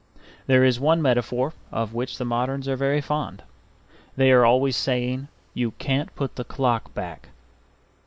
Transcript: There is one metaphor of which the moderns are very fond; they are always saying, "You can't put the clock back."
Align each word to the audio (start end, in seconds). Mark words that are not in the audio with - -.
There 0.47 0.63
is 0.65 0.79
one 0.79 0.99
metaphor 0.99 1.53
of 1.71 1.93
which 1.93 2.17
the 2.17 2.25
moderns 2.25 2.67
are 2.67 2.75
very 2.75 3.01
fond; 3.01 3.43
they 4.17 4.31
are 4.31 4.43
always 4.47 4.75
saying, 4.75 5.27
"You 5.53 5.73
can't 5.77 6.15
put 6.15 6.37
the 6.37 6.43
clock 6.43 6.91
back." 6.95 7.29